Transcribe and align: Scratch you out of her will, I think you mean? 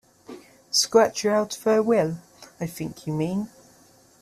Scratch 0.71 1.23
you 1.23 1.29
out 1.29 1.55
of 1.55 1.61
her 1.61 1.83
will, 1.83 2.17
I 2.59 2.65
think 2.65 3.05
you 3.05 3.13
mean? 3.13 3.49